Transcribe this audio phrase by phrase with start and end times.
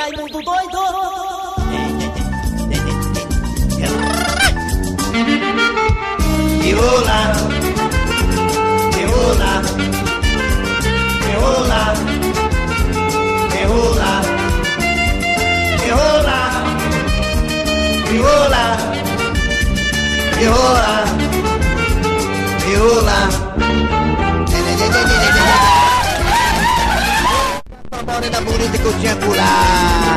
[0.00, 0.92] Rai mừng tụi tôi thôi
[6.62, 7.34] Viola
[8.96, 9.62] Viola
[11.26, 11.94] Viola
[13.52, 14.22] Viola
[15.82, 16.40] Viola
[18.10, 18.76] Viola
[20.38, 20.99] Viola
[28.20, 30.16] morena bonita que eu tinha por lá.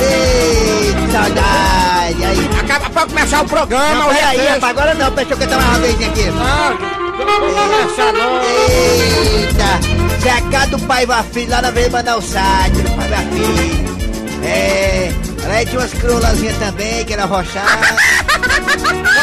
[0.00, 2.24] Ei, saudade.
[2.24, 2.50] Aí.
[2.60, 5.78] Acaba pra começar o programa, Não, peraí, rapaz, agora não, pensou que eu tava uma
[5.78, 6.24] vez aqui.
[6.24, 6.98] Não,
[8.12, 8.42] não.
[8.42, 13.88] Eita, Zé Cá do Paiva Filho, lá na Vila Manaus Sátiro, do Paiva Filho.
[14.44, 15.12] É,
[15.46, 17.86] lá tinha umas criolazinhas também, que era rochada.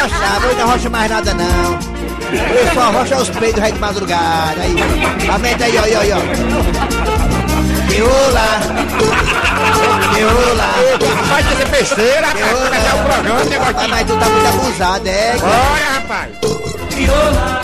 [0.01, 1.95] Rochava, hoje não rocha mais nada não.
[2.31, 4.61] Eu só rocha os peitos do rei de madrugada.
[4.61, 4.75] Aí,
[5.29, 7.24] aumenta aí, ó, ó, ó.
[7.95, 8.59] Viola,
[10.13, 10.67] viola.
[11.15, 12.51] Rapaz, fazer besteira, rapaz.
[12.51, 13.87] Começar o programa, negócio Rapaz, de...
[13.87, 15.37] mas tu tá muito abusado, é?
[15.37, 16.31] Bora, rapaz.
[16.89, 17.61] Viola.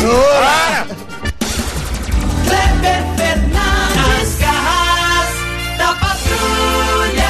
[0.00, 0.86] Bora.
[2.44, 5.28] Kleber Fernandes, garras
[5.76, 7.28] da patrulha!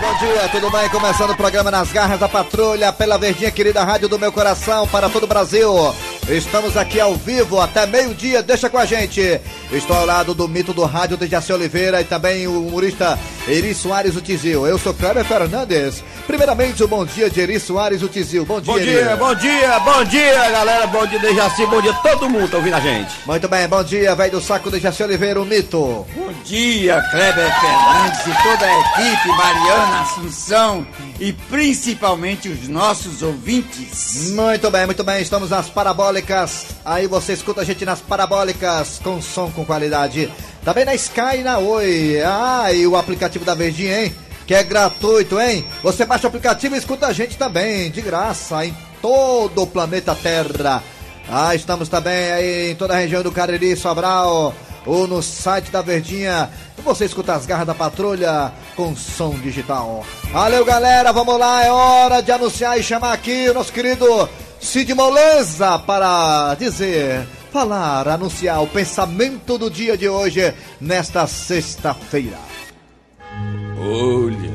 [0.00, 0.88] Bom dia, tudo bem?
[0.88, 5.08] Começando o programa Nas Garras da Patrulha, pela Verdinha Querida Rádio do Meu Coração, para
[5.08, 5.94] todo o Brasil.
[6.28, 9.40] Estamos aqui ao vivo até meio-dia, deixa com a gente.
[9.70, 13.72] Estou ao lado do mito do rádio de Jaci Oliveira e também o humorista Eri
[13.72, 14.66] Soares o Tizil.
[14.66, 16.02] Eu sou Kleber Fernandes.
[16.26, 18.44] Primeiramente, o bom dia de Eri Soares o Tizil.
[18.44, 18.90] Bom dia, Bom Eri.
[18.90, 20.86] dia, bom dia, bom dia, galera.
[20.88, 21.64] Bom dia, Dejaci.
[21.66, 23.14] Bom dia, todo mundo tá ouvindo a gente.
[23.24, 26.04] Muito bem, bom dia, velho do saco de Jaci Oliveira, o mito.
[26.12, 30.84] Bom dia, Kleber Fernandes e toda a equipe, Mariana Assunção
[31.20, 34.32] e principalmente os nossos ouvintes.
[34.32, 35.68] Muito bem, muito bem, estamos nas
[36.16, 36.66] parabólicas.
[36.84, 40.32] Aí você escuta a gente nas parabólicas com som com qualidade.
[40.64, 42.20] Também na Sky e na Oi.
[42.24, 44.14] Ah, e o aplicativo da Verdinha, hein?
[44.46, 45.66] Que é gratuito, hein?
[45.82, 50.14] Você baixa o aplicativo e escuta a gente também, de graça, em todo o planeta
[50.14, 50.82] Terra.
[51.28, 54.54] Ah, estamos também aí em toda a região do Cariri, Sobral,
[54.86, 56.48] ou no site da Verdinha.
[56.84, 60.06] Você escuta as garras da patrulha com som digital.
[60.30, 64.06] Valeu, galera, vamos lá, é hora de anunciar e chamar aqui o nosso querido
[64.60, 72.38] Cid Moleza para dizer, falar, anunciar o pensamento do dia de hoje, nesta sexta-feira.
[73.78, 74.52] Olha,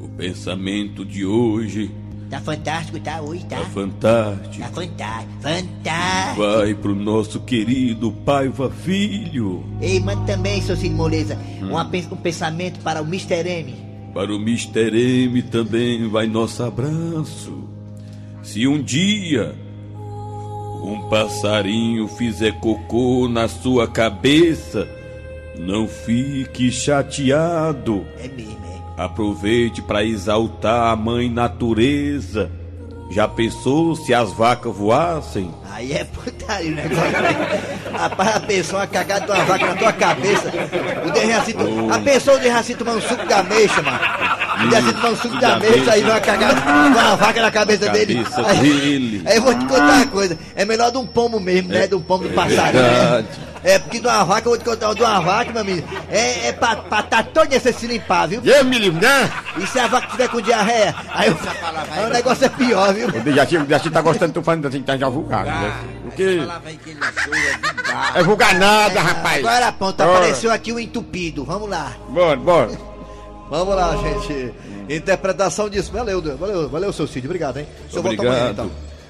[0.00, 1.90] o pensamento de hoje
[2.30, 3.20] Tá fantástico, tá?
[3.20, 3.56] Oi, tá?
[3.60, 4.58] é fantástico.
[4.64, 6.40] Tá fantástico, fantástico.
[6.40, 11.36] Vai pro nosso querido Paiva Filho, Ei, manda também, seu Cid Moleza,
[11.90, 13.46] pen- um pensamento para o Mr.
[13.46, 13.74] M.
[14.14, 14.96] para o Mr.
[15.26, 17.68] M também vai nosso abraço.
[18.42, 19.54] Se um dia
[20.82, 24.88] um passarinho fizer cocô na sua cabeça,
[25.56, 28.04] não fique chateado.
[28.18, 28.58] É mesmo,
[28.98, 29.02] é.
[29.02, 32.50] Aproveite para exaltar a mãe natureza.
[33.12, 35.50] Já pensou se as vacas voassem?
[35.70, 37.92] Aí é putaria o negócio.
[37.92, 40.50] Rapaz, a pessoa cagada de uma vaca na tua cabeça.
[41.06, 41.54] O Derraci,
[41.92, 43.98] a pessoa o Derraci tomando suco de ameixa, mano.
[44.64, 46.68] O Derraci tomando suco de ameixa, aí vai uma cagada de
[46.98, 48.24] uma vaca na cabeça dele.
[48.46, 49.22] Aí, dele.
[49.26, 50.38] aí eu vou te contar uma coisa.
[50.54, 51.86] É melhor de um pombo mesmo, né?
[51.86, 52.82] De um pombo do passarinho.
[52.82, 53.24] né?
[53.64, 56.48] É, porque de uma vaca, eu vou te contar, de uma vaca, meu amigo, é,
[56.48, 58.40] é pra, pra tá todo dia você se limpar, viu?
[58.40, 59.30] Deus me livre, né?
[59.56, 61.38] E se a vaca tiver com diarreia, aí, o-
[61.92, 63.06] aí o negócio é pior, viu?
[63.08, 65.72] O Dejaci, o Dejaci tá gostando, tô falando assim, tá já vulgar, né?
[66.02, 68.12] Porque é vulgar.
[68.16, 69.38] é vulgar nada, rapaz.
[69.38, 71.44] Agora a ponta apareceu aqui o entupido.
[71.44, 71.92] Vamos lá.
[72.08, 72.91] Bora, bora.
[73.52, 74.50] Vamos lá, gente.
[74.88, 75.92] Interpretação disso.
[75.92, 77.26] Valeu, valeu, valeu, seu Cid.
[77.26, 77.66] Obrigado, hein?
[77.86, 78.66] O senhor volta amanhã, Obrigado.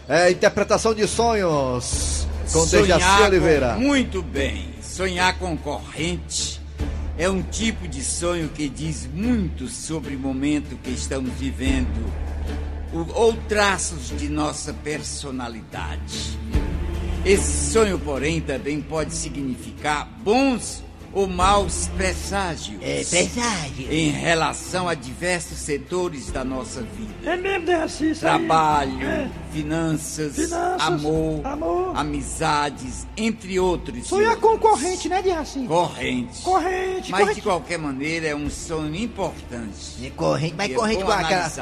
[0.08, 0.16] então.
[0.16, 3.74] É, interpretação de sonhos com Dejaci Sonhar Oliveira.
[3.74, 4.66] com- muito bem.
[4.82, 6.60] Sonhar com corrente
[7.16, 12.04] é um tipo de sonho que diz muito sobre o momento que estamos vivendo
[12.92, 16.36] o- ou traços de nossa personalidade.
[17.24, 20.82] Esse sonho, porém, também pode significar bons
[21.12, 23.92] ou maus presságios É presságio.
[23.92, 27.12] em relação a diversos setores da nossa vida.
[27.30, 28.38] É mesmo, Dejaci, isso aí.
[28.46, 29.30] Trabalho, É.
[29.52, 31.96] finanças, Finanças, amor, amor.
[31.96, 34.06] amizades, entre outros.
[34.06, 34.70] Sonhar e com outros.
[34.70, 35.64] corrente, né, Dejaci?
[35.66, 36.42] Corrente.
[36.42, 37.34] Corrente, Mas corrente.
[37.36, 40.04] de qualquer maneira é um sonho importante.
[40.06, 41.58] É corrente, mas É corrente bom igual aquelas,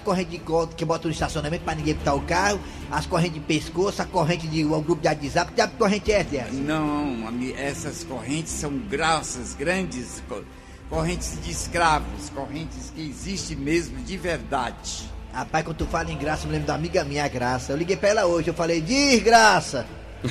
[0.00, 0.38] correntes de
[0.76, 2.58] que botam no estacionamento pra ninguém botar o carro,
[2.90, 6.52] as correntes de pescoço, a corrente de um grupo de WhatsApp, que corrente é essa?
[6.52, 10.42] Não, ami- essas correntes são graças, grandes co-
[10.88, 15.08] correntes de escravos, correntes que existem mesmo de verdade.
[15.32, 17.72] Rapaz, quando tu fala em graça, eu me lembro da amiga minha, a Graça.
[17.72, 19.86] Eu liguei pra ela hoje, eu falei, desgraça!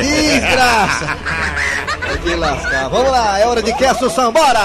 [0.00, 1.06] Desgraça!
[2.24, 2.88] De lascar.
[2.88, 4.32] Vamos lá, é hora de que, Assunção?
[4.32, 4.60] Bora!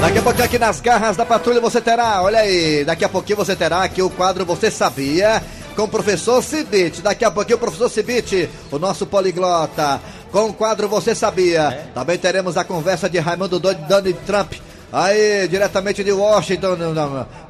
[0.00, 3.36] Daqui a pouquinho aqui nas garras da patrulha você terá, olha aí, daqui a pouquinho
[3.36, 5.42] você terá aqui o quadro Você Sabia
[5.74, 7.02] com o professor Cibite.
[7.02, 10.00] Daqui a pouquinho o professor Cibite, o nosso poliglota,
[10.30, 11.90] com o quadro Você Sabia.
[11.94, 14.52] Também teremos a conversa de Raimundo Doido Donald Trump.
[14.90, 16.76] Aí, diretamente de Washington,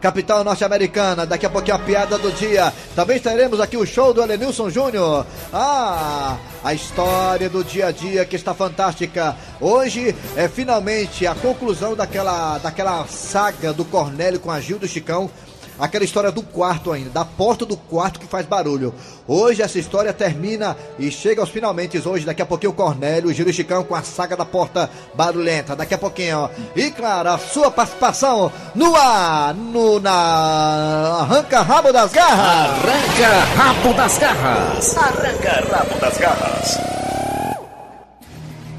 [0.00, 1.24] capital norte-americana.
[1.24, 2.72] Daqui a pouquinho a piada do dia.
[2.96, 5.24] Também teremos aqui o show do Elenilson Júnior.
[5.52, 9.36] Ah, a história do dia a dia que está fantástica.
[9.60, 15.30] Hoje é finalmente a conclusão daquela, daquela saga do Cornélio com a Gil do Chicão.
[15.78, 18.92] Aquela história do quarto ainda, da porta do quarto que faz barulho.
[19.26, 22.26] Hoje essa história termina e chega aos finalmente hoje.
[22.26, 25.76] Daqui a pouquinho o Cornélio, o Giro Chicão com a saga da porta barulhenta.
[25.76, 26.50] Daqui a pouquinho, ó.
[26.74, 32.70] E claro, a sua participação no ar, no, na Arranca Rabo das Garras.
[32.70, 34.94] Arranca rabo das garras.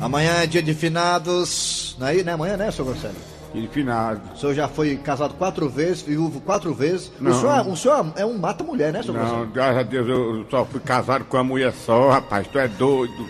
[0.02, 1.96] Amanhã é dia de finados.
[2.00, 2.34] Não é aí, né?
[2.34, 3.39] Amanhã, né, seu Grosselio?
[3.54, 4.22] Ele finado.
[4.34, 7.12] O senhor já foi casado quatro vezes, viúvo quatro vezes.
[7.20, 7.34] O Não.
[7.34, 9.48] senhor, o senhor é um mata-mulher, né, seu Não, Grosselio?
[9.48, 12.48] graças a Deus eu só fui casado com uma mulher só, rapaz.
[12.48, 13.28] Tu é doido.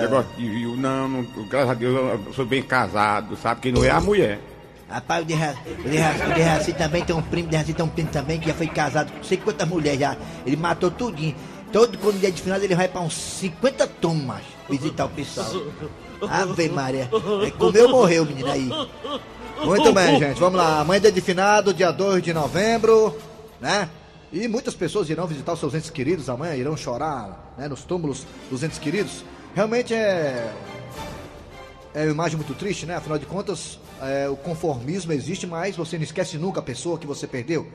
[0.00, 0.76] Negócio de viu.
[0.76, 1.94] Não, não, graças a Deus
[2.26, 3.62] eu sou bem casado, sabe?
[3.62, 4.38] Quem não é a mulher.
[4.88, 5.60] Rapaz, o o Derraci,
[6.30, 8.66] o Derraci também tem um primo, o Derraci tem um primo também que já foi
[8.66, 10.16] casado com não sei quantas mulheres já.
[10.44, 11.34] Ele matou tudinho.
[11.72, 15.46] Todo quando dia de final ele vai pra uns 50 tomas visitar o pessoal.
[16.28, 17.10] Ave Maria.
[17.46, 18.70] É, comeu morreu, menino aí.
[19.64, 20.38] Muito bem, gente.
[20.40, 20.80] Vamos lá.
[20.80, 23.16] Amanhã é dia de finado, dia 2 de novembro,
[23.60, 23.88] né?
[24.32, 28.26] E muitas pessoas irão visitar os seus entes queridos amanhã, irão chorar né, nos túmulos
[28.50, 29.24] dos entes queridos.
[29.54, 30.52] Realmente é.
[31.94, 32.96] É uma imagem muito triste, né?
[32.96, 37.06] Afinal de contas, é, o conformismo existe, mas você não esquece nunca a pessoa que
[37.06, 37.68] você perdeu,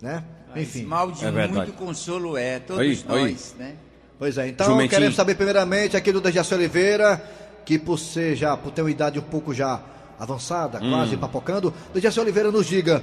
[0.00, 0.24] né?
[0.56, 0.84] Enfim.
[0.84, 3.32] Mal de É muito consolo é, todos Aí, aí.
[3.32, 3.74] nós, né?
[4.18, 4.90] Pois é, então Jumentinho.
[4.90, 7.22] queremos saber primeiramente aqui do Dejaci Oliveira,
[7.64, 9.80] que por ser já, por ter uma idade um pouco já
[10.18, 13.02] avançada, quase papocando, Dejaci Oliveira nos diga,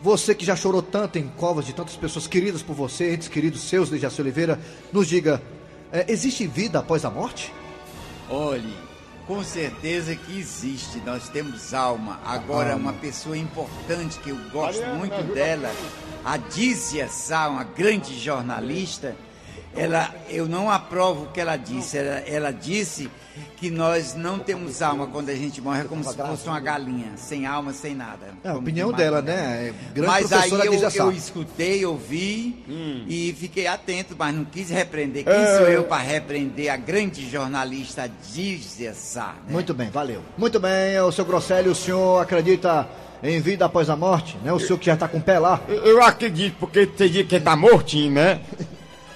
[0.00, 3.62] você que já chorou tanto em covas de tantas pessoas queridas por você, entes queridos
[3.62, 4.58] seus, Dejaci Oliveira,
[4.92, 5.42] nos diga,
[5.92, 7.52] é, existe vida após a morte?
[8.28, 8.74] Olhe,
[9.26, 12.20] com certeza que existe, nós temos alma.
[12.24, 15.70] Agora, uma pessoa importante que eu gosto muito dela,
[16.24, 19.16] a Dízia Sá, uma grande jornalista,
[19.76, 21.98] ela, eu não aprovo o que ela disse.
[21.98, 23.10] Ela, ela disse
[23.56, 27.12] que nós não temos alma quando a gente morre, é como se fosse uma galinha,
[27.16, 28.34] sem alma, sem nada.
[28.44, 29.36] É a opinião de dela, máquina.
[29.36, 29.68] né?
[29.68, 32.64] É grande Mas aí eu, eu escutei, ouvi
[33.08, 35.24] e fiquei atento, mas não quis repreender.
[35.24, 39.34] Quem sou eu para repreender a grande jornalista Dízia Sá?
[39.46, 39.52] né?
[39.52, 40.22] Muito bem, valeu.
[40.36, 42.86] Muito bem, o seu Grosselio, o senhor acredita
[43.22, 44.36] em vida após a morte?
[44.42, 44.52] Né?
[44.52, 45.60] O senhor que já está com o pé lá?
[45.68, 48.40] Eu, eu acredito, porque tem dia que ele tá mortinho, né?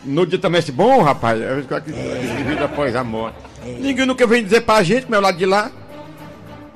[0.07, 1.41] No dia também esse bom, rapaz.
[1.41, 3.37] Eu acredito em vida após a morte.
[3.65, 5.71] Ninguém nunca vem dizer pra gente, meu lado de lá.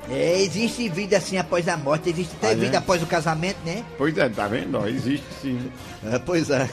[0.09, 2.77] É, existe vida assim após a morte, existe até Ah, vida é?
[2.79, 3.81] após o casamento, né?
[3.97, 4.77] Pois é, tá vendo?
[4.77, 5.71] Ó, Existe sim.
[6.11, 6.69] É, pois é.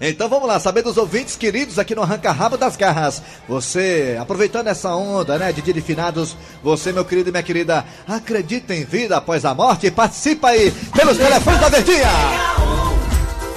[0.00, 3.22] Então vamos lá, saber dos ouvintes queridos aqui no Arranca Rabo das Garras.
[3.46, 7.84] Você, aproveitando essa onda, né, de dia de finados, você, meu querido e minha querida,
[8.08, 9.90] acredita em vida após a morte?
[9.90, 12.08] Participa aí pelos telefones da Verdinha!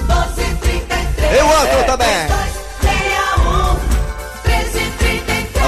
[0.02, 2.33] 1233 E o outro também!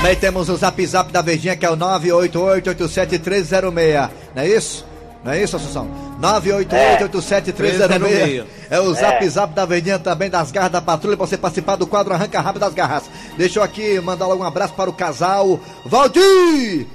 [0.06, 4.12] Também temos o zap zap da Verdinha, que é o 988-87306.
[4.36, 4.86] Não é isso?
[5.26, 5.90] Não é isso, Assunção?
[6.22, 8.46] 988-87306.
[8.70, 11.88] É o zap zap da Verdinha também, das garras da patrulha, pra você participar do
[11.88, 13.04] quadro Arranca Rápido das Garras.
[13.36, 16.86] Deixa eu aqui mandar logo um abraço para o casal Valdir!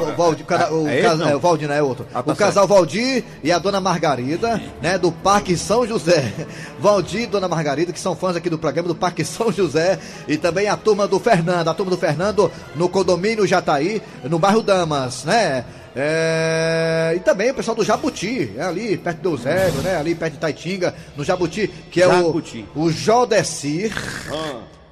[0.00, 1.30] o, Valdir, o, o, é esse, casa- não?
[1.30, 2.06] é, o Valdir, não é outro.
[2.14, 6.32] Ah, tá o casal Valdir e a dona Margarida, né, do Parque São José.
[6.78, 9.98] Valdir e dona Margarida, que são fãs aqui do programa do Parque São José.
[10.28, 14.62] E também a turma do Fernando, a turma do Fernando no condomínio Jataí, no bairro
[14.62, 15.64] Damas, né?
[15.96, 19.96] É, e também o pessoal do Jabuti, é ali perto do Eusébio, né?
[19.96, 22.68] Ali perto de Taitinga, no Jabuti, que é Jabuti.
[22.74, 23.92] o, o Jodecir,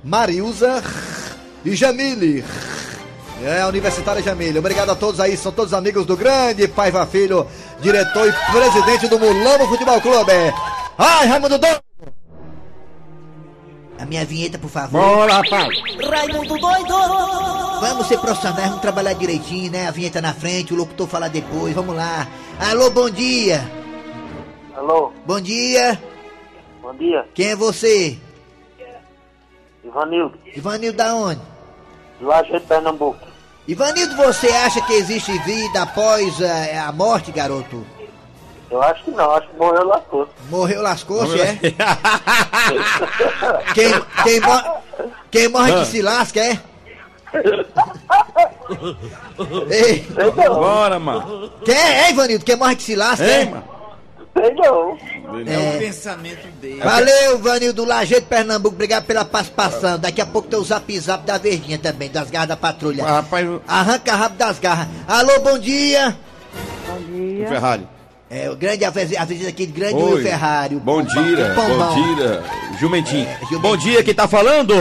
[0.03, 0.83] Marilza
[1.65, 2.45] e Jamile.
[3.45, 4.61] É, Universitária Jamília.
[4.61, 7.49] Obrigado a todos aí, são todos amigos do grande Paiva Filho,
[7.81, 10.33] diretor e presidente do Mulamo Futebol Clube.
[10.97, 11.92] Ai, Raimundo Doido!
[14.03, 15.01] A minha vinheta, por favor.
[15.01, 15.69] Bora, rapaz.
[16.11, 16.95] Raimundo doido
[17.81, 19.87] Vamos ser profissionais, vamos trabalhar direitinho, né?
[19.87, 22.27] A vinheta na frente, o locutor falar depois, vamos lá.
[22.59, 23.63] Alô, bom dia.
[24.77, 26.01] Alô, Bom dia.
[26.81, 27.29] bom dia.
[27.35, 28.19] Quem é você?
[29.85, 31.41] Ivanildo, Ivanildo da onde?
[32.21, 33.19] do Lajeado, Pernambuco.
[33.69, 37.85] Ivanildo, você acha que existe vida após eh, a morte, garoto?
[38.73, 40.29] Eu acho que não, acho que morreu lascou.
[40.49, 41.59] Morreu lascou-se, é?
[43.75, 43.93] Quem,
[44.25, 45.79] quem, mo- Quem morre Ah.
[45.81, 46.59] que se lasca, é?
[49.71, 50.07] Ei,
[50.49, 51.51] Bora, mano.
[51.65, 52.45] quem é, hein, Vanildo?
[52.45, 53.45] Quem morre que se lasca, Ei, é?
[53.45, 53.65] mano.
[54.35, 54.97] Sei não.
[55.47, 56.81] É o pensamento dele.
[56.81, 58.75] Valeu, Vanildo Lajeito Pernambuco.
[58.75, 59.99] Obrigado pela participação.
[59.99, 63.05] Daqui a pouco tem o zap zap da Verdinha também, das garras da patrulha.
[63.05, 64.89] Ah, Rapaz, o Arranca rápido das garras.
[65.07, 66.17] Alô, bom dia.
[66.89, 67.47] Bom dia.
[67.49, 67.87] Ferrari.
[68.35, 70.15] É, o grande, a visi- a visita aqui de grande Oi.
[70.15, 70.75] Will Ferrari.
[70.77, 72.43] o Bom dia, bom dia.
[72.81, 73.27] Jumentinho.
[73.29, 73.61] É, Jumentinho.
[73.61, 74.75] Bom dia, quem tá falando?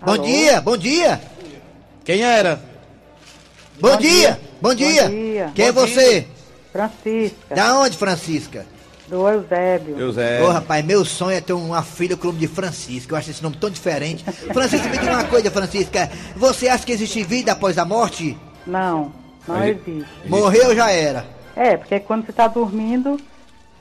[0.00, 1.20] Bom dia, bom dia.
[2.04, 2.60] Quem era?
[3.80, 4.40] Bom, Bom dia, dia.
[4.62, 5.02] bom dia.
[5.02, 5.52] Bom dia.
[5.52, 6.26] Quem é Bom você?
[6.72, 8.64] Francisca, Da onde, Francisca?
[9.08, 9.98] do Eusébio.
[9.98, 10.40] José.
[10.42, 13.14] Ô, rapaz, meu sonho é ter uma filha com o nome de Francisca.
[13.14, 14.22] Eu acho esse nome tão diferente.
[14.52, 16.08] Francisca, me diga uma coisa, Francisca.
[16.36, 18.36] Você acha que existe vida após a morte?
[18.66, 19.10] Não,
[19.48, 20.06] não existe.
[20.26, 21.24] Morreu já era.
[21.58, 23.20] É, porque quando você está dormindo,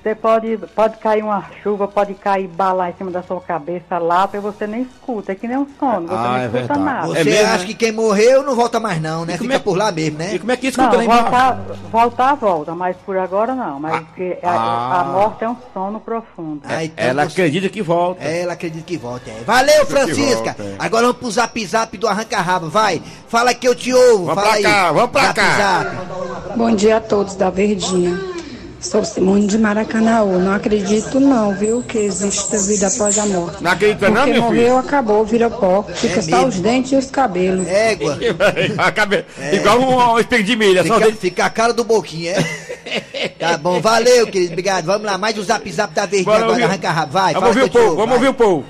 [0.08, 4.38] você pode, pode cair uma chuva, pode cair bala em cima da sua cabeça, lata,
[4.38, 5.32] e você nem escuta.
[5.32, 6.80] É que nem um sono, você Ah, não é escuta verdade.
[6.80, 7.08] nada.
[7.08, 7.66] Você É mesmo, acha né?
[7.66, 9.34] que quem morreu não volta mais não, né?
[9.34, 10.36] E como Fica é- por lá mesmo, né?
[10.36, 11.22] E como é que Não, escuta lá embaixo?
[11.24, 11.60] voltar,
[11.92, 13.80] voltar, volta, mas por agora não.
[13.80, 15.02] Mas porque a, ah.
[15.02, 16.62] a morte é um sono profundo.
[16.64, 18.24] Ah, então Ela você- acredita que volta.
[18.24, 19.30] Ela acredita que volta.
[19.30, 19.44] É.
[19.46, 20.36] Valeu, Francisca.
[20.58, 20.76] volta, é.
[20.80, 22.70] Agora vamos pro zap zap do arranca rabo.
[22.70, 24.26] Vai, fala que eu te ouvo.
[24.28, 24.64] Vamos fala pra aí.
[24.64, 25.58] cá, vamos pra Zap, cá.
[25.58, 26.58] zap.
[26.58, 28.37] Bom dia a todos da Verdinha.
[28.80, 30.40] Sou Simone de Maracanãú.
[30.40, 33.64] Não acredito não, viu, que existe vida após a morte.
[33.64, 34.78] Não acredita não, Porque meu morreu, filho?
[34.78, 35.84] acabou, vira pó.
[35.84, 36.48] Fica só mesmo?
[36.48, 37.68] os dentes e os cabelos.
[37.68, 38.18] Égua.
[38.78, 40.86] A cabe- Igual um, um espelho de milha.
[40.86, 41.16] Só Fica, tem...
[41.16, 43.30] fica a cara do Boquinha, é?
[43.40, 44.52] Tá bom, valeu, querido.
[44.54, 44.86] Obrigado.
[44.86, 46.66] Vamos lá, mais o zap zap da verdinha Bora agora.
[46.66, 47.12] Arranca rabo.
[47.14, 48.66] Vai, Vamos ouvir o povo, vamos ouvir o povo.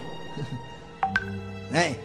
[1.69, 1.95] Né?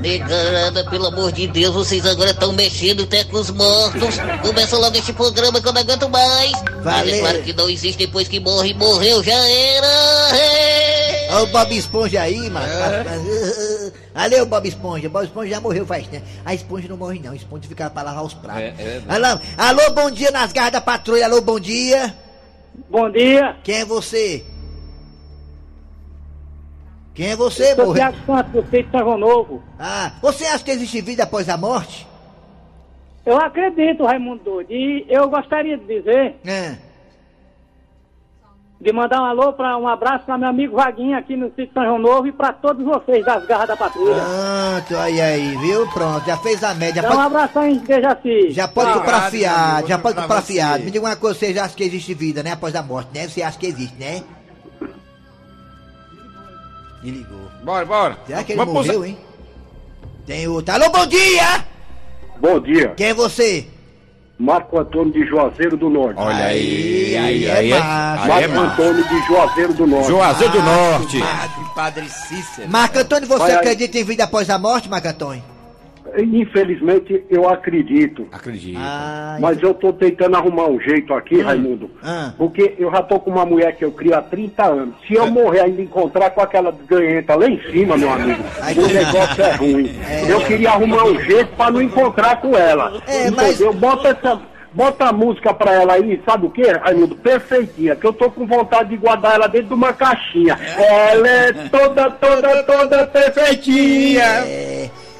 [0.00, 4.16] Negada, pelo amor de Deus, vocês agora estão mexendo até com os mortos.
[4.42, 6.52] Começa logo este programa que eu não aguento mais.
[6.52, 7.14] Mas Valeu.
[7.14, 9.86] é claro que não existe depois que morre, morreu, já era.
[10.34, 11.28] Hey!
[11.30, 12.66] Olha o Bob Esponja aí, mano.
[14.14, 15.08] Valeu, Bob Esponja.
[15.08, 16.24] Bob Esponja já morreu faz tempo.
[16.44, 17.32] A esponja não morre, não.
[17.32, 18.62] A esponja fica pra lavar os pratos.
[18.62, 21.26] É, é, alô, alô, bom dia nas garras da patrulha.
[21.26, 22.14] Alô, bom dia.
[22.88, 23.56] Bom dia.
[23.62, 24.44] Quem é você?
[27.18, 27.92] Quem é você, Sou?
[27.94, 29.60] Tiago Santos, do Feito São João Novo.
[29.76, 32.06] Ah, você acha que existe vida após a morte?
[33.26, 34.62] Eu acredito, Raimundo.
[34.70, 36.76] E eu gostaria de dizer, É.
[38.80, 41.82] de mandar um alô, pra, um abraço para meu amigo Vaguinho aqui no Sítio São
[41.84, 44.14] João Novo e para todos vocês das garras da patrulha.
[44.14, 45.88] Pronto, aí aí, viu?
[45.88, 47.02] Pronto, já fez a média.
[47.02, 48.50] Dá um Pode, abração em Dejaci.
[48.52, 50.84] já pode comprar fiado, já pode Pra comprar fiado.
[50.84, 52.52] Me diga uma coisa, você já acha que existe vida, né?
[52.52, 53.26] Após a morte, né?
[53.26, 54.22] Você acha que existe, né?
[57.10, 57.48] Me ligou.
[57.64, 58.18] Bora, bora.
[58.26, 59.18] Será que ele Vamos morreu, hein?
[60.26, 60.74] Tem outro.
[60.74, 61.64] Alô, bom dia!
[62.38, 63.66] Bom dia, Quem é você?
[64.38, 66.14] Marco Antônio de Juazeiro do Norte.
[66.20, 68.34] Olha aí, aí é aí é, massa.
[68.34, 68.82] aí é Marco massa.
[68.82, 70.06] Antônio de Juazeiro do Norte.
[70.08, 71.18] Juazeiro do Norte.
[71.18, 72.68] Padre, Padre Cícero.
[72.70, 73.56] Marco Antônio, você Vai aí.
[73.56, 75.42] acredita em vida após a morte, Marco Antônio?
[76.16, 78.26] Infelizmente, eu acredito.
[78.32, 78.78] Acredito.
[78.80, 81.90] Ah, Mas eu tô tentando arrumar um jeito aqui, Raimundo.
[82.02, 82.32] ah.
[82.36, 84.94] Porque eu já tô com uma mulher que eu crio há 30 anos.
[85.06, 88.86] Se eu morrer ainda encontrar com aquela desganhenta lá em cima, meu amigo, Ai, o
[88.88, 89.90] negócio é ruim.
[90.28, 93.00] Eu queria arrumar um jeito pra não encontrar com ela.
[93.06, 93.72] É, mas- Entendeu?
[93.74, 94.40] Bota essa.
[94.70, 97.16] Bota a música pra ela aí, sabe o que, Raimundo?
[97.16, 100.58] Perfeitinha, que eu tô com vontade de guardar ela dentro de uma caixinha.
[100.76, 104.22] Ela é toda, toda, toda perfeitinha.
[104.22, 104.67] É.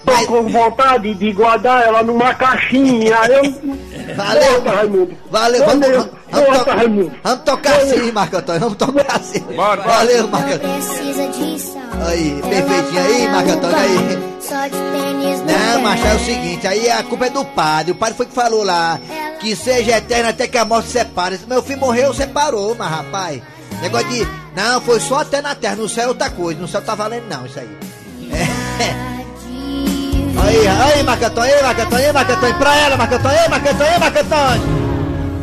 [0.08, 3.14] Tô Mas- com vontade de guardar ela numa caixinha.
[3.28, 4.14] Eu...
[4.16, 5.16] Valeu, Bota, Raimundo.
[5.30, 6.10] Valeu, vamos, Valeu.
[6.30, 7.12] vamos, vamos, to- Raimundo.
[7.22, 9.40] vamos tocar assim, Marco Antônio, vamos tocar assim.
[9.40, 9.82] Bora.
[9.82, 10.74] Valeu, Marco Antônio.
[10.76, 11.82] Precisa de sal.
[12.06, 14.18] Aí, perfeitinho aí, Marco Antônio, aí.
[14.40, 17.92] Só de tênis no Não, mas é o seguinte, aí a culpa é do padre.
[17.92, 18.98] O padre foi que falou lá
[19.40, 21.38] que seja eterno até que a morte separe.
[21.46, 23.42] Meu filho morreu, separou, mas rapaz.
[23.82, 24.26] Negócio de.
[24.56, 26.58] Não, foi só até na terra, no céu é outra coisa.
[26.60, 27.68] No céu tá valendo não, isso aí.
[28.32, 29.17] É.
[30.42, 33.48] Aí, aí, Marco Antônio, aí, Marco Antônio, aí, Marco Antônio, pra ela, Marco Antônio, aí,
[33.48, 34.88] Marco Antônio, aí, Marco Antônio.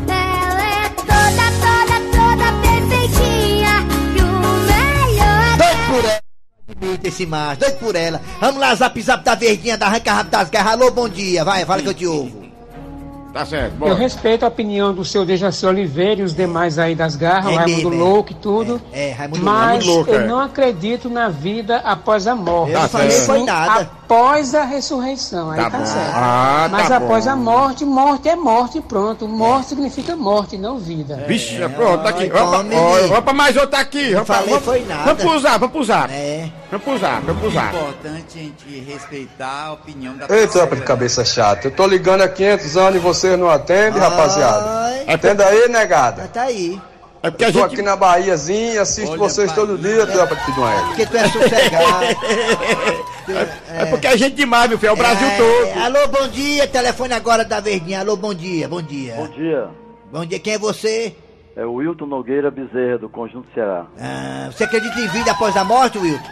[0.07, 3.71] Ela é toda, toda, toda perfeitinha.
[4.15, 4.27] E o
[4.65, 6.19] melhor Doido por ela.
[6.67, 8.21] Admita esse macho, doido por ela.
[8.39, 10.73] Vamos lá, zap zap da verdinha, da arranca rápido das garras.
[10.73, 12.45] Alô, bom dia, vai, fala que eu te ouvo.
[13.31, 13.95] Tá certo, Eu bora.
[13.95, 17.57] respeito a opinião do seu Dejaci Oliveira e os demais aí das garras, É o
[17.57, 17.97] Raimundo mesmo, é.
[18.07, 18.81] Louco e tudo.
[18.93, 20.25] É, é, Raimundo mas Raimundo Louco, eu é.
[20.25, 22.71] não acredito na vida após a morte.
[22.71, 23.25] Eu não Tá falei certo.
[23.25, 23.89] foi nada.
[24.05, 26.11] Após a ressurreição, aí Tá tá, certo.
[26.13, 27.31] Ah, Mas tá após bom.
[27.31, 29.27] a morte, morte é morte, pronto.
[29.27, 31.23] Morte significa morte, não vida.
[31.27, 32.27] Vixe, pronto, tá aqui.
[33.07, 34.11] vamos pra mais outra aqui.
[34.11, 35.03] Vamos pra- falei vamos- foi nada.
[35.05, 36.09] Vamos pro usar, vamos pro usar.
[36.11, 36.49] É.
[36.69, 40.49] Vamos pro usar, vamos pro É importante a gente respeitar a opinião da Ei, pessoa.
[40.67, 43.49] tropa de cabeça chata, eu tô ligando há 500 anos e vocês não
[43.99, 44.65] rapaziada.
[44.85, 46.29] Ai, Atenda aí, negada.
[46.31, 46.79] tá aí.
[47.27, 47.73] É porque a Tô gente.
[47.73, 49.55] aqui na Bahiazinha, assisto Olha, vocês pai.
[49.55, 50.35] todo dia, tu é pra.
[50.35, 52.05] Porque tu é sossegado.
[53.69, 55.83] É porque a gente demais, meu filho, é o Brasil É, todo.
[55.83, 56.67] Alô, bom dia.
[56.67, 57.99] Telefone agora da Verdinha.
[58.01, 59.15] Alô, bom dia, bom dia.
[59.15, 59.67] Bom dia.
[60.11, 61.15] Bom dia, quem é você?
[61.55, 63.85] É o Wilton Nogueira Bezerra, do Conjunto Ceará.
[63.99, 66.29] Ah, você acredita em vida após a morte, Wilton?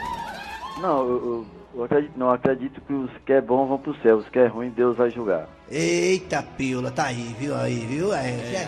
[0.81, 1.45] Não, eu, eu- eu
[1.81, 4.69] acredito, não acredito que os que é bom vão pro céu, os que é ruim
[4.69, 5.47] Deus vai julgar.
[5.71, 7.55] Eita, pílula, tá aí, viu?
[7.55, 8.13] Aí, viu?
[8.13, 8.67] É, é,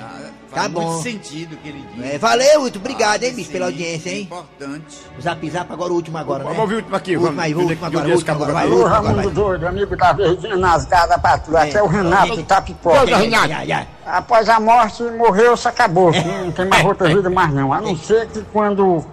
[0.49, 0.81] tá Faz bom.
[0.81, 2.03] muito sentido o que ele diz.
[2.13, 2.79] É, valeu, Wilton.
[2.79, 4.21] Obrigado, hein, Faz bicho, pela audiência, hein?
[4.23, 4.97] Importante.
[5.21, 6.45] Zap Zap, agora o último agora, né?
[6.45, 7.43] Vamos ouvir o último aqui, O último vamos.
[7.43, 8.53] aí, o último agora, o último agora.
[8.53, 9.29] Vai, o Alô, vai.
[9.29, 11.59] Doido, amigo da Verdinha Nasgada da Patrulha.
[11.59, 12.33] Aqui é o Renato.
[13.43, 13.87] Ai, ai.
[14.05, 16.11] Após a morte, morreu, se acabou.
[16.11, 17.71] Não tem mais outra vida mais não.
[17.71, 19.05] A não ser que quando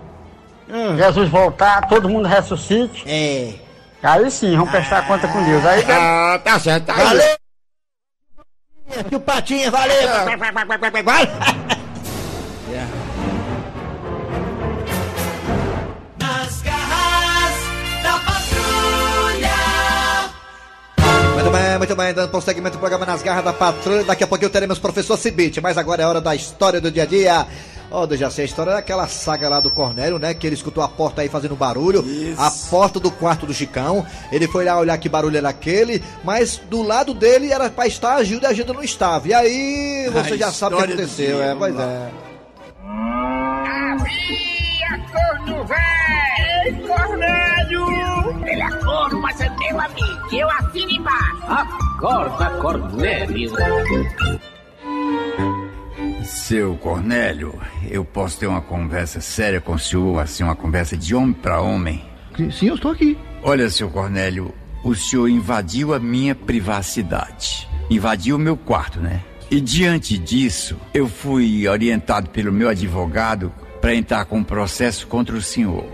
[0.96, 3.04] Jesus voltar, todo mundo ressuscite.
[3.06, 3.54] É.
[4.02, 5.64] Aí sim, vamos prestar conta com Deus.
[5.64, 7.04] Aí Ah, tá certo, tá aí.
[7.04, 7.36] Valeu!
[9.08, 10.08] Tio Patinha, valeu!
[10.08, 11.30] Vai, vai, vai.
[16.18, 17.54] Nas garras
[18.02, 19.50] da patrulha.
[21.34, 24.04] Muito bem, muito bem, dando prosseguimento ao programa Nas Garras da Patrulha.
[24.04, 27.06] Daqui a pouquinho teremos professor Cibite, mas agora é hora da história do dia a
[27.06, 27.46] dia.
[27.92, 30.32] Ó, oh, já sei, a história daquela saga lá do Cornélio, né?
[30.32, 32.02] Que ele escutou a porta aí fazendo barulho.
[32.38, 34.06] A porta do quarto do Chicão.
[34.32, 38.14] Ele foi lá olhar que barulho era aquele, mas do lado dele era pra estar
[38.14, 39.28] a Gilda e a Gilda não estava.
[39.28, 41.82] E aí, você A já sabe o que aconteceu, dia, é, pois lá.
[41.82, 42.10] é.
[43.92, 46.42] Havia corno velho!
[46.64, 48.46] Ei, Cornélio!
[48.46, 50.34] Ele é corno, mas é meu amigo.
[50.34, 51.42] Eu assino embaixo.
[51.46, 53.52] Acorda, Cornélio.
[56.24, 57.58] Seu Cornélio,
[57.90, 61.60] eu posso ter uma conversa séria com o senhor, assim, uma conversa de homem para
[61.60, 62.04] homem?
[62.50, 63.16] Sim, eu estou aqui.
[63.42, 67.68] Olha, seu Cornélio, o senhor invadiu a minha privacidade.
[67.90, 69.20] Invadiu o meu quarto, né?
[69.50, 75.36] E diante disso, eu fui orientado pelo meu advogado para entrar com um processo contra
[75.36, 75.84] o senhor.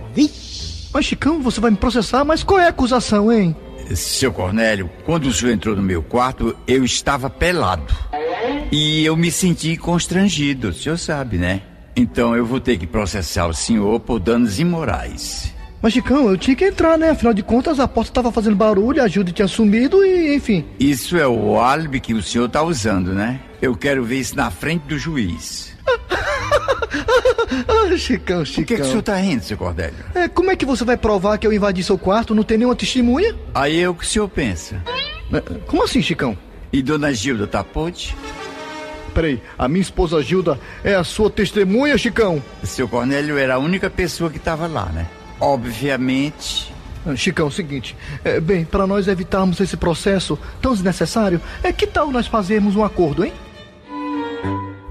[0.92, 2.25] Mas, Chicão, você vai me processar?
[2.25, 3.56] Mas qual é a acusação, hein?
[3.94, 7.92] Seu Cornélio, quando o senhor entrou no meu quarto, eu estava pelado.
[8.70, 11.62] E eu me senti constrangido, o senhor sabe, né?
[11.96, 15.52] Então eu vou ter que processar o senhor por danos imorais.
[15.81, 17.11] Mas, Chicão, eu tinha que entrar, né?
[17.11, 20.64] Afinal de contas, a porta estava fazendo barulho, a Gilda tinha sumido e, enfim.
[20.78, 23.40] Isso é o álibi que o senhor está usando, né?
[23.62, 25.72] Eu quero ver isso na frente do juiz.
[27.66, 28.87] Ah, Chicão, O que, que o Chicão.
[28.87, 29.96] senhor está rindo, seu Cordélio?
[30.14, 32.35] É, como é que você vai provar que eu invadi seu quarto?
[32.35, 33.35] Não tem nenhuma testemunha?
[33.54, 34.83] Aí é o que o senhor pensa.
[35.33, 36.37] É, Como assim, Chicão?
[36.72, 38.14] E dona Gilda tá pode?
[39.18, 42.40] Peraí, a minha esposa Gilda é a sua testemunha, Chicão?
[42.62, 45.09] Seu Cornélio era a única pessoa que estava lá, né?
[45.40, 46.72] Obviamente.
[47.04, 51.72] Ah, Chicão, é o seguinte, é, bem, para nós evitarmos esse processo tão desnecessário, é
[51.72, 53.33] que tal nós fazermos um acordo, hein?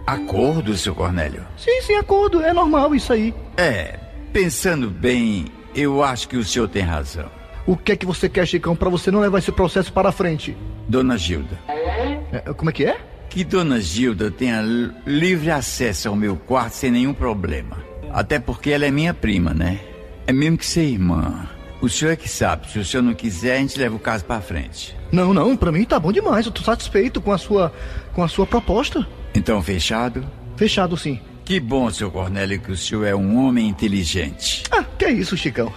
[0.05, 1.47] Acordo, seu Cornélio?
[1.55, 3.33] Sim, sim, acordo, é normal isso aí.
[3.55, 3.97] É,
[4.33, 7.31] pensando bem, eu acho que o senhor tem razão.
[7.65, 10.57] O que é que você quer, Chicão, para você não levar esse processo para frente?
[10.85, 11.57] Dona Gilda.
[11.69, 12.99] É, como é que é?
[13.29, 14.61] Que Dona Gilda tenha
[15.05, 17.77] livre acesso ao meu quarto sem nenhum problema.
[18.11, 19.79] Até porque ela é minha prima, né?
[20.25, 21.47] É mesmo que ser irmã.
[21.81, 22.69] O senhor é que sabe.
[22.71, 24.95] Se o senhor não quiser, a gente leva o caso pra frente.
[25.11, 27.71] Não, não, pra mim tá bom demais, eu tô satisfeito com a sua,
[28.13, 29.05] com a sua proposta.
[29.35, 30.25] Então, fechado?
[30.55, 31.19] Fechado, sim.
[31.45, 34.63] Que bom, seu Cornélio, que o senhor é um homem inteligente.
[34.71, 35.71] Ah, que é isso, Chicão?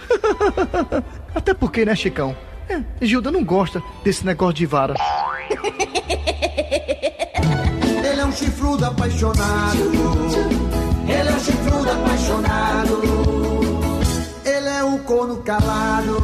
[1.33, 2.35] Até porque, né, Chicão?
[2.67, 4.95] É, Gilda não gosta desse negócio de vara.
[8.31, 9.77] Ele é um chifrudo apaixonado.
[11.05, 13.01] Ele é um chifrudo apaixonado.
[14.45, 16.17] Ele é um corno calado.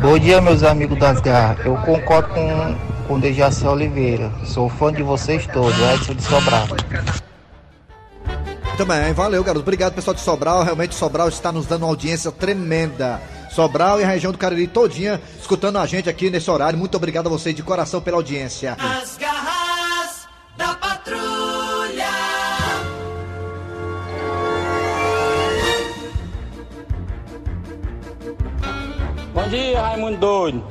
[0.00, 1.66] Bom dia, meus amigos das garras.
[1.66, 4.32] Eu concordo com, com o Dejaci Oliveira.
[4.46, 6.68] Sou fã de vocês todos, Edson de Sobral.
[8.78, 9.62] Também, valeu, garoto.
[9.62, 10.64] Obrigado, pessoal de Sobral.
[10.64, 13.20] Realmente, Sobral está nos dando uma audiência tremenda.
[13.52, 16.78] Sobral e a região do Cariri todinha escutando a gente aqui nesse horário.
[16.78, 18.76] Muito obrigado a vocês de coração pela audiência.
[18.80, 19.16] As
[29.52, 30.64] dia, Raimundo Doido.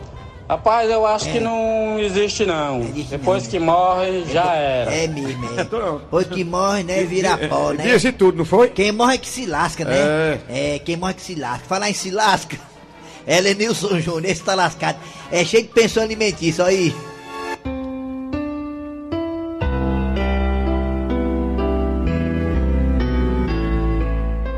[0.50, 2.82] Rapaz, eu acho que não existe não.
[2.82, 4.94] Depois que morre, já era.
[4.94, 5.63] É mesmo, é.
[5.63, 7.84] Depois que morre, né, vira pó, né?
[7.84, 8.67] Disse tudo, não foi?
[8.70, 10.41] Quem morre é que se lasca, né?
[10.50, 10.80] É.
[10.80, 11.65] quem morre é que se lasca.
[11.67, 12.58] Falar em se lasca,
[13.26, 14.98] Elenilson Júnior, esse tá lascado.
[15.32, 16.96] É cheio de pensão alimentícia, olha aí.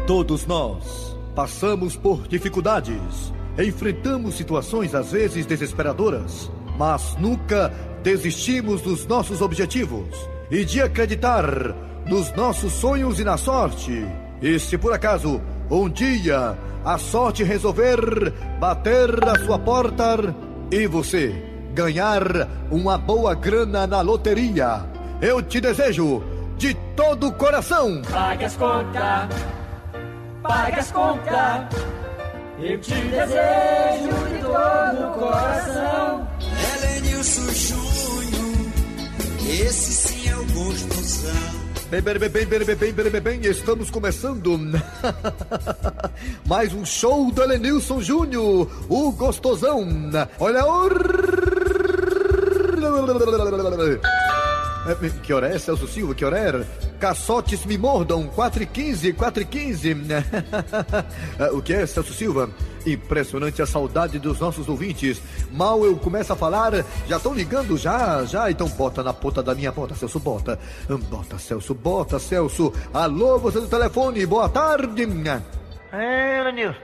[0.08, 9.42] Todos nós passamos por dificuldades, enfrentamos situações às vezes desesperadoras, mas nunca desistimos dos nossos
[9.42, 10.10] objetivos
[10.50, 11.46] e de acreditar
[12.06, 14.06] nos nossos sonhos e na sorte.
[14.42, 20.36] E se por acaso um dia a sorte resolver bater a sua porta
[20.70, 21.34] e você
[21.74, 24.86] ganhar uma boa grana na loteria,
[25.22, 26.22] eu te desejo
[26.58, 28.02] de todo o coração.
[28.12, 29.30] Pague as contas,
[30.44, 32.03] pague as contas.
[32.60, 36.28] Eu te desejo de todo o coração.
[36.84, 38.68] Helenilson Júnior,
[39.66, 41.34] esse sim é o gostosão.
[41.90, 44.60] Bem, bem, bem, bem, bem, bem, bem, bem, bem, estamos começando
[46.48, 49.88] mais um show do Elenilson Júnior, o gostosão.
[50.40, 50.90] Olha o...
[54.86, 56.14] É, Que hora é, Celso Silva?
[56.14, 56.98] Que hora é?
[57.00, 59.98] Caçotes me mordam, 4 e 15, 4 e 15.
[61.54, 62.50] o que é, Celso Silva?
[62.86, 65.22] Impressionante a saudade dos nossos ouvintes.
[65.52, 66.74] Mal eu começo a falar,
[67.08, 68.52] já estão ligando já, já.
[68.52, 70.60] Então bota na ponta da minha bota, Celso, bota.
[71.10, 72.74] Bota, Celso, bota, Celso.
[72.94, 75.04] Alô, você do telefone, boa tarde.
[75.94, 76.76] É, Lenilson,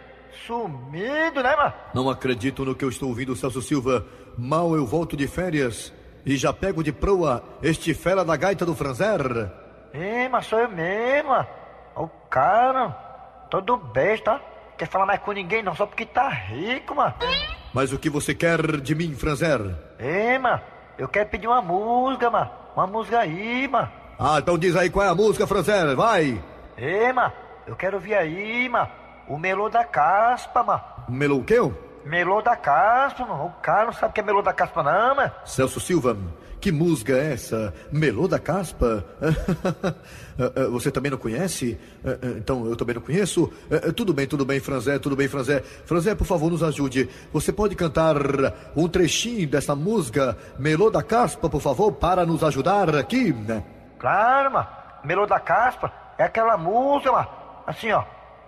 [0.47, 1.73] sumido, né, mano?
[1.93, 4.05] Não acredito no que eu estou ouvindo, Celso Silva.
[4.37, 5.91] Mal eu volto de férias
[6.29, 9.49] e já pego de proa este fera da gaita do Franzer.
[9.91, 11.33] Ei, mas sou eu mesmo.
[11.95, 12.89] O cara,
[13.49, 14.39] todo besta,
[14.77, 17.15] quer falar mais com ninguém não, só porque tá rico, mano.
[17.73, 19.75] Mas o que você quer de mim, Franzer?
[19.97, 20.61] Ei, mano,
[20.99, 22.51] eu quero pedir uma música, mano.
[22.75, 23.89] Uma música aí, mano.
[24.19, 26.39] Ah, então diz aí qual é a música, Franzer, vai.
[26.77, 27.33] Ei, mano,
[27.65, 28.87] eu quero ouvir aí, mano.
[29.27, 30.81] O melô da caspa, mano.
[31.09, 31.57] Melô o quê?
[32.09, 33.45] Melô da caspa, mano.
[33.45, 35.31] O cara não sabe o que é melô da caspa, não, mano.
[35.45, 36.17] Celso Silva,
[36.59, 37.71] que música é essa?
[37.91, 39.05] Melô da Caspa?
[40.71, 41.79] Você também não conhece?
[42.35, 43.53] Então eu também não conheço?
[43.95, 45.61] Tudo bem, tudo bem, Franzé, tudo bem, Franzé.
[45.85, 47.07] Franzé, por favor, nos ajude.
[47.31, 48.15] Você pode cantar
[48.75, 53.35] um trechinho dessa música, Melô da Caspa, por favor, para nos ajudar aqui?
[53.99, 54.67] Claro, mano.
[55.03, 57.29] Melô da caspa é aquela música, mano.
[57.67, 58.03] Assim, ó.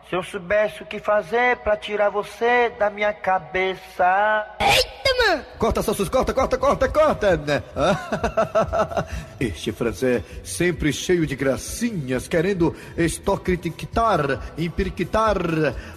[0.10, 4.46] Se eu soubesse o que fazer pra tirar você da minha cabeça.
[4.60, 5.46] Eita, mano!
[5.58, 7.40] Corta, Celso, corta, corta, corta, corta!
[9.40, 15.38] Este francês sempre cheio de gracinhas, querendo estocriticar, empiriquitar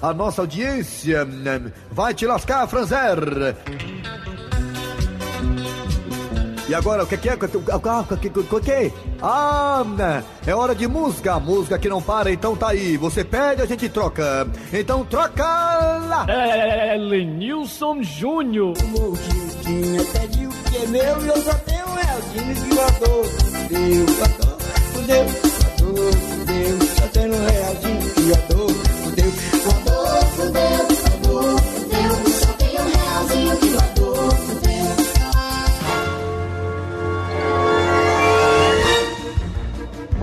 [0.00, 1.26] a nossa audiência.
[1.90, 3.56] Vai te lascar, Franzer!
[6.66, 7.34] E agora, o que que é?
[7.34, 8.92] O que, o que, o que?
[9.20, 9.84] Ah,
[10.46, 11.38] é hora de música.
[11.38, 12.96] Música que não para, então tá aí.
[12.96, 14.46] Você pede, a gente troca.
[14.72, 16.26] Então troca lá!
[16.28, 18.74] É, Lenilson Júnior.
[19.62, 23.30] Tinha pediu que é meu e eu só tenho um realzinho que eu adoro.
[23.68, 24.58] Deus, adoro,
[25.06, 25.30] Deus,
[25.64, 28.03] adoro, Deus, só tenho um realzinho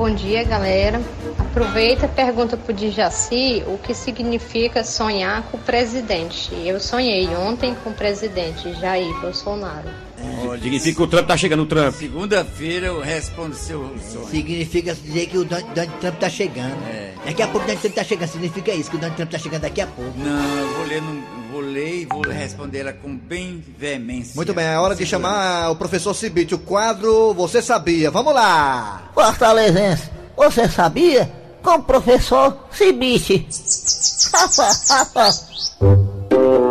[0.02, 1.00] Bom dia, galera.
[1.38, 6.52] Aproveita e pergunta pro Dijaci o que significa sonhar com o presidente.
[6.66, 10.11] Eu sonhei ontem com o presidente Jair Bolsonaro.
[10.62, 11.94] Significa que o Trump tá chegando, o Trump.
[11.96, 13.80] Segunda-feira eu respondo seu
[14.12, 14.28] sonho.
[14.30, 16.76] Significa dizer que o Don- Donald Trump tá chegando.
[17.26, 18.30] Daqui a pouco o Donald Trump tá chegando.
[18.30, 20.14] Significa isso, que o Donald Trump tá chegando daqui a pouco.
[20.18, 24.34] Não, eu vou ler, não- vou ler e vou responder ela com bem veemência.
[24.36, 28.10] Muito bem, é hora de chamar o professor Cibite, o quadro Você Sabia.
[28.12, 29.10] Vamos lá!
[29.14, 31.32] Fortalezense, você sabia?
[31.64, 33.48] Com o professor Cibite.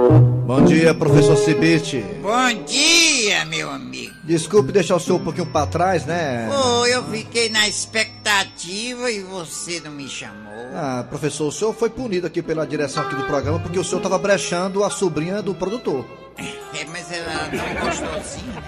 [0.51, 2.05] Bom dia, professor Cibite.
[2.21, 4.13] Bom dia, meu amigo.
[4.25, 6.49] Desculpe deixar o senhor um pouquinho pra trás, né?
[6.51, 10.53] Pô, eu fiquei na expectativa e você não me chamou.
[10.75, 14.01] Ah, professor, o senhor foi punido aqui pela direção aqui do programa porque o senhor
[14.01, 16.05] tava brechando a sobrinha do produtor.
[16.73, 18.63] É, mas ela não gostosinha.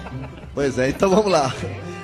[0.55, 1.55] Pois é, então vamos lá.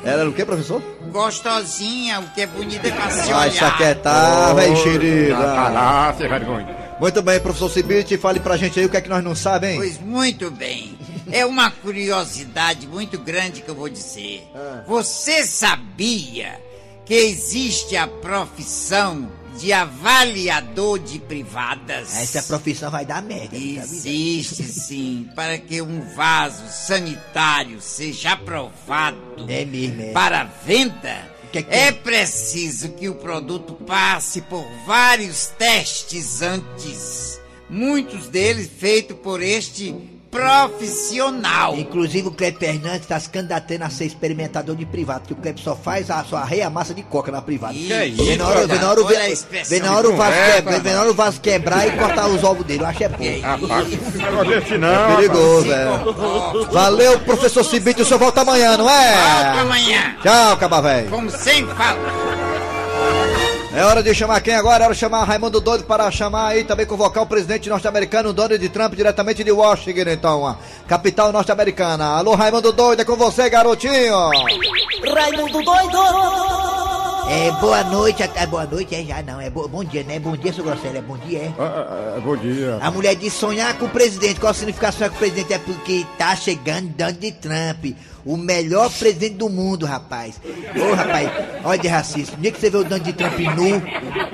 [0.05, 0.81] Era o que, professor?
[1.11, 3.53] Gostosinha, o que é bonito é pra se Vai olhar.
[3.53, 5.37] chaquetar, velho xerida.
[5.37, 6.88] Tá lá, sem vergonha.
[7.01, 9.85] Muito bem, professor Cibite, fale pra gente aí o que é que nós não sabemos,
[9.85, 9.93] hein?
[9.97, 10.99] Pois muito bem.
[11.31, 14.49] É uma curiosidade muito grande que eu vou dizer.
[14.87, 16.61] Você sabia
[17.05, 22.17] que existe a profissão de avaliador de privadas?
[22.17, 23.57] Essa profissão vai dar merda.
[23.57, 30.13] Existe sim, para que um vaso sanitário seja aprovado É mesmo, é.
[30.13, 31.17] para venda,
[31.53, 31.93] Que que é é?
[31.93, 41.75] preciso que o produto passe por vários testes antes, muitos deles feitos por este profissional.
[41.77, 45.63] Inclusive o Cleber Fernandes está se candidatando a ser experimentador de privado, que o Cleber
[45.63, 47.75] só faz a sua reia massa de coca na privada.
[47.75, 49.97] Que é isso, Vem na hora, vem na hora, o- olha a expressão vem na
[49.97, 52.65] hora o vaso correta, quebrar, vem na hora o vaso quebrar e cortar os ovos
[52.67, 52.83] dele.
[52.83, 53.41] Eu acho é bom.
[53.43, 55.87] Rapaz, não É perigoso, é.
[56.73, 59.15] Valeu, professor Cibite, o senhor volta amanhã, não é?
[59.15, 60.17] Volta amanhã.
[60.23, 61.11] Tchau, caba velho.
[61.11, 61.99] Como sempre falo.
[63.79, 64.83] É hora de chamar quem agora?
[64.83, 68.69] É hora de chamar Raimundo Doido para chamar aí também convocar o presidente norte-americano Donald
[68.71, 72.05] Trump diretamente de Washington, então, capital norte-americana.
[72.17, 74.31] Alô, Raimundo Doido, é com você, garotinho.
[75.15, 76.78] Raimundo doido!
[77.31, 80.19] É, boa noite, é boa noite, é já não, é bo- bom dia, né?
[80.19, 81.53] Bom dia, seu Grosselho, é bom dia, é?
[81.59, 82.79] Ah, ah, bom dia.
[82.81, 84.41] A mulher diz sonhar com o presidente.
[84.41, 85.53] Qual significa sonhar com o presidente?
[85.53, 90.41] É porque tá chegando Donald Trump, o melhor presidente do mundo, rapaz.
[90.75, 91.31] Ô, rapaz,
[91.65, 92.37] olha de racismo.
[92.37, 93.83] No dia que você vê o Donald Trump nu,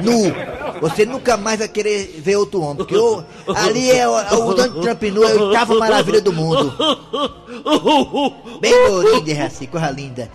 [0.05, 0.33] nu,
[0.81, 2.77] você nunca mais vai querer ver outro homem.
[2.77, 3.25] Porque o-
[3.57, 6.73] ali é o, o Donald Trump nu, é a oitava maravilha do mundo.
[8.61, 10.31] Bem lourinho de racismo, coisa linda.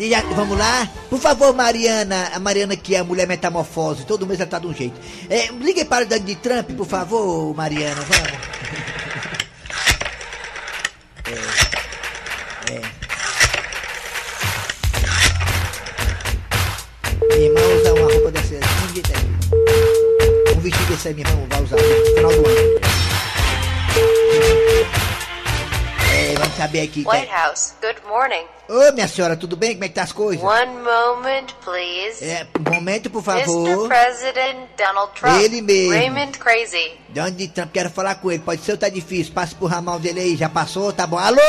[0.00, 0.88] E já- vamos lá?
[1.10, 4.66] Por favor, Mariana, a Mariana que é a mulher metamorfose, todo mês ela tá de
[4.66, 4.98] um jeito.
[5.28, 8.30] É, ligue para o Donald Trump, por favor, Mariana, vamos.
[11.30, 12.80] É, é.
[17.36, 20.56] Minha irmã usa uma roupa dessa assim, jeito aí.
[20.56, 22.80] Um vestido desse aí, minha irmã vai usar no final do ano.
[26.60, 27.06] Saber aqui.
[27.08, 28.44] White House, good morning.
[28.68, 29.72] Ô, minha senhora, tudo bem?
[29.72, 30.44] Como é que tá as coisas?
[30.44, 32.22] One moment, please.
[32.22, 33.46] É, um momento, por Mr.
[33.46, 33.88] favor.
[33.88, 35.40] President Donald Trump.
[35.40, 35.92] Ele mesmo.
[35.92, 37.00] Raymond Crazy.
[37.08, 38.42] Donald Trump, quero falar com ele.
[38.42, 39.32] Pode ser ou tá difícil?
[39.32, 40.36] Passa pro ramal dele aí.
[40.36, 40.92] Já passou?
[40.92, 41.16] Tá bom.
[41.16, 41.40] Alô?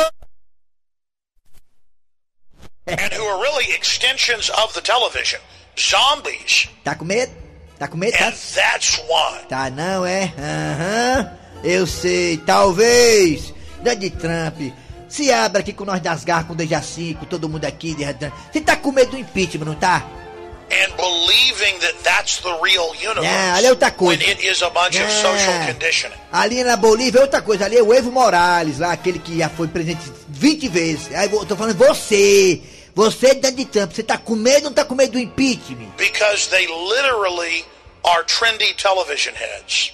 [2.88, 5.42] and who are really extensions of the television.
[5.78, 6.70] Zombies.
[6.86, 7.34] Tá com medo?
[7.78, 8.18] Tá com medo?
[8.18, 9.46] Tá, And that's why.
[9.50, 10.34] tá não, é?
[10.40, 11.38] Aham.
[11.66, 12.38] Eu sei.
[12.38, 13.54] Talvez.
[13.84, 14.81] Donald Trump.
[15.12, 17.94] Se abra aqui com nós das garras, com o Dejaci, com todo mundo aqui.
[17.94, 18.06] de-
[18.52, 20.06] Você tá com medo do impeachment, não tá?
[20.72, 23.26] And believing that that's the real universe.
[23.28, 24.22] É, ali é outra coisa.
[24.24, 25.10] When it is a bunch of É.
[25.22, 26.16] social conditioning.
[26.32, 29.50] Ali na Bolívia é outra coisa, ali é o Evo Morales, lá, aquele que já
[29.50, 31.14] foi presidente 20 vezes.
[31.14, 32.62] Aí eu tô falando você,
[32.96, 35.90] você Donald Trump, você tá com medo ou não tá com medo do impeachment?
[35.98, 37.66] Because they literally
[38.06, 39.92] are trendy television heads.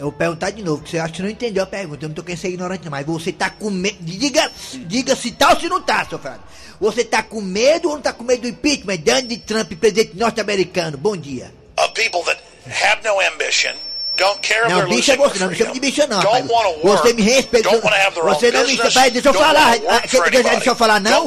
[0.00, 2.14] Eu vou perguntar de novo, que você acha que não entendeu a pergunta, eu não
[2.14, 4.50] tô querendo ser ignorante não, mas você tá com medo, diga,
[4.86, 6.40] diga se tá ou se não tá, seu Fernando.
[6.80, 8.96] Você tá com medo ou não tá com medo do impeachment?
[8.96, 11.52] Donald Trump, presidente norte-americano, bom dia.
[11.78, 13.74] Of people that have no ambition,
[14.16, 17.12] don't care if Não, bicho é você, não me chama de bicho não, work, Você
[17.12, 17.68] me respeita.
[17.68, 19.74] Você não me Peraí, deixa eu falar.
[19.86, 21.26] Ah, Deixa eu falar, não?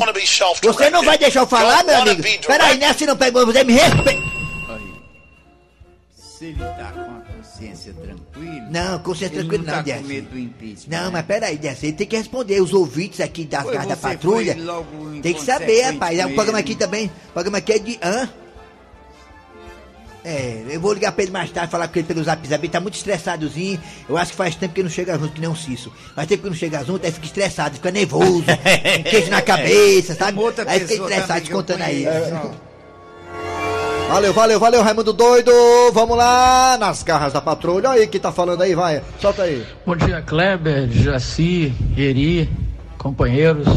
[0.63, 2.23] Você não vai deixar eu falar, meu amigo?
[2.47, 4.33] Peraí, não é assim não, peraí, você me respeita.
[6.39, 6.82] Se ele tá
[8.73, 9.67] Não, consciência ele tranquila não.
[9.67, 10.07] não, tá com Dercy.
[10.07, 10.97] medo do impeachment.
[10.97, 11.09] Não, né?
[11.13, 12.59] mas peraí, Dercy, ele tem que responder.
[12.59, 14.57] Os ouvintes aqui das Foi da patrulha.
[15.21, 16.17] Tem que saber, rapaz.
[16.17, 16.71] É com um programa ele.
[16.71, 17.05] aqui também.
[17.29, 17.99] O programa aqui é de.
[18.01, 18.27] Hã?
[20.25, 22.65] É, eu vou ligar pra ele mais tarde, falar com ele pelo zap zap.
[22.65, 23.79] Ele tá muito estressadozinho.
[24.09, 25.93] Eu acho que faz tempo que ele não chega junto, que nem um Cisso.
[26.15, 28.45] Faz tempo que não chega junto, aí fica estressado, fica nervoso,
[28.97, 30.39] com queijo na cabeça, sabe?
[30.39, 32.05] Outra aí fica pessoa estressado, eu descontando aí.
[32.05, 32.72] conheço.
[34.13, 35.51] Valeu, valeu, valeu, Raimundo Doido.
[35.91, 37.89] Vamos lá, nas garras da patrulha.
[37.89, 39.01] Olha aí quem tá falando aí, vai.
[39.19, 39.65] Solta aí.
[39.83, 42.47] Bom dia, Kleber, Jaci, Eri,
[42.99, 43.67] companheiros.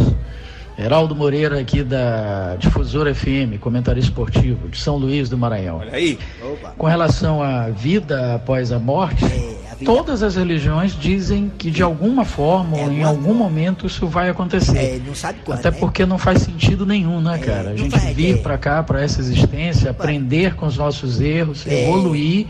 [0.79, 5.79] Heraldo Moreira aqui da Difusora FM, comentarista esportivo de São Luís do Maranhão.
[5.79, 6.18] Olha aí.
[6.77, 9.25] Com relação à vida após a morte,
[9.85, 14.77] todas as religiões dizem que de alguma forma ou em algum momento isso vai acontecer.
[14.79, 15.77] É, não sabe quando, Até né?
[15.79, 17.71] porque não faz sentido nenhum, né, cara?
[17.71, 18.37] A gente faz, vir é.
[18.39, 21.83] pra cá, pra essa existência, aprender com os nossos erros, É.
[21.85, 22.47] evoluir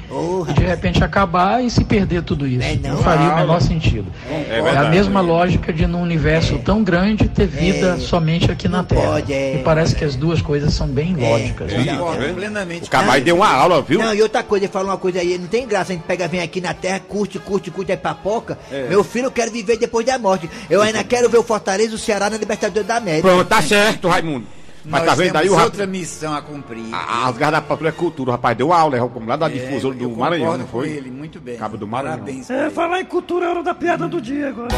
[0.48, 2.66] e de repente acabar e se perder tudo isso.
[2.82, 3.02] não, não.
[3.02, 4.06] faria o menor sentido.
[4.30, 8.82] É É, a mesma lógica de num universo tão grande ter vida somente aqui na
[8.84, 9.12] Terra.
[9.12, 9.56] pode, é.
[9.56, 11.72] E parece que as duas coisas são bem lógicas.
[11.72, 11.96] né?
[11.96, 12.84] Concordo plenamente.
[12.86, 13.98] O Camai deu uma aula, viu?
[14.00, 16.28] Não, e outra coisa, ele falou uma coisa aí, não tem graça, a gente pega,
[16.28, 18.58] vem aqui na terra, curte, curte, curte, é papoca.
[18.70, 18.88] É.
[18.88, 20.50] Meu filho, eu quero viver depois da morte.
[20.68, 23.26] Eu ainda quero ver o Fortaleza e o Ceará na Libertadores da América.
[23.26, 24.46] Pronto, tá certo, Raimundo.
[24.84, 26.84] Mas Nós tá vendo aí o outra missão a cumprir.
[26.92, 29.96] As garras da patrulha é cultura, o rapaz deu aula, é como lá da difusora
[29.98, 30.90] eu do Maranhão, não foi?
[30.90, 31.56] ele, muito bem.
[31.56, 32.18] Cabo do Maranhão.
[32.18, 32.48] Parabéns.
[32.50, 34.68] É, falar em cultura é hora da piada do dia agora.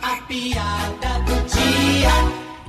[0.00, 2.08] A piada do dia.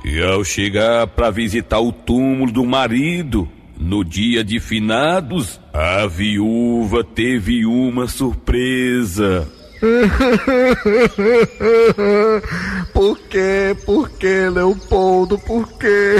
[0.04, 3.48] E ao chegar para visitar o túmulo do marido,
[3.80, 9.48] no dia de finados, a viúva teve uma surpresa.
[12.92, 13.74] Por quê?
[13.86, 15.38] Por quê, Leopoldo?
[15.38, 16.16] Por quê?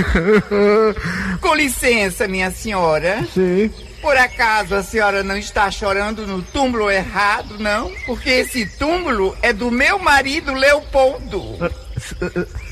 [1.43, 3.23] Com licença, minha senhora.
[3.35, 3.71] Sim.
[4.01, 7.93] Por acaso a senhora não está chorando no túmulo errado, não?
[8.07, 11.59] Porque esse túmulo é do meu marido Leopoldo.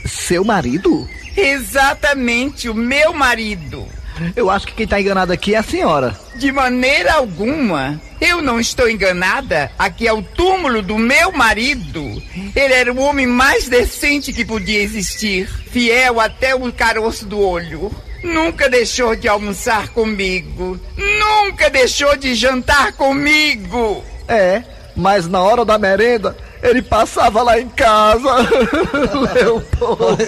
[0.06, 1.06] Seu marido?
[1.36, 3.86] Exatamente, o meu marido.
[4.34, 6.18] Eu acho que quem tá enganado aqui é a senhora.
[6.36, 8.00] De maneira alguma.
[8.20, 9.70] Eu não estou enganada.
[9.78, 12.22] Aqui é o túmulo do meu marido.
[12.54, 15.48] Ele era o homem mais decente que podia existir.
[15.70, 17.90] Fiel até o caroço do olho.
[18.22, 24.02] nunca deixou de almoçar comigo, nunca deixou de jantar comigo.
[24.26, 24.62] É,
[24.96, 28.28] mas na hora da merenda, ele passava lá em casa.
[29.34, 30.18] Leopoldo.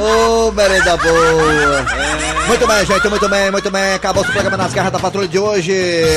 [0.00, 1.86] Ô, merenda boa.
[2.46, 3.94] Muito bem, gente, muito bem, muito bem.
[3.94, 5.74] Acabou o programa nas garras da patrulha de hoje.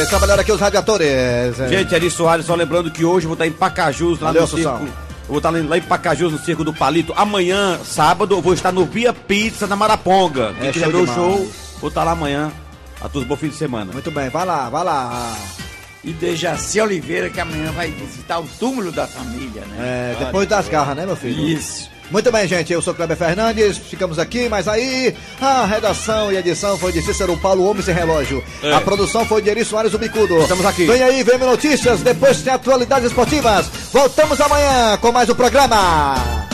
[0.10, 1.58] Trabalharam aqui os radiadores.
[1.70, 4.46] Gente, Eri Soares, só lembrando que hoje eu vou estar em Pacajus, lá Valeu, no
[4.48, 4.78] Assunção.
[4.80, 4.94] circo.
[5.24, 7.14] Eu vou estar lá em Pacajus, no Circo do Palito.
[7.16, 10.54] Amanhã, sábado, eu vou estar no Via Pizza, na Maraponga.
[10.60, 12.52] Quem É, quiser show ver o show, vou estar lá amanhã.
[13.00, 13.94] A todos, bom fim de semana.
[13.94, 15.34] Muito bem, vai lá, vai lá.
[16.04, 20.16] E Dejaci Oliveira, que amanhã vai visitar o túmulo da família, né?
[20.20, 21.48] É, depois das garras, né, meu filho?
[21.48, 21.90] Isso.
[22.12, 22.74] Muito bem, gente.
[22.74, 23.78] Eu sou Kleber Fernandes.
[23.78, 28.44] Ficamos aqui, mas aí a redação e edição foi de Cícero Paulo Homem Sem Relógio.
[28.64, 28.74] É.
[28.74, 30.42] A produção foi de Eri Soares o Bicudo.
[30.42, 30.86] Estamos aqui.
[30.88, 32.02] Vem aí, vem notícias.
[32.02, 33.68] Depois tem atualidades esportivas.
[33.94, 36.49] Voltamos amanhã com mais um programa.